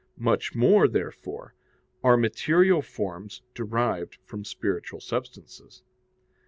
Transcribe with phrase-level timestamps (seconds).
[0.17, 1.53] Much more, therefore,
[2.03, 5.83] are material forms derived from spiritual substances.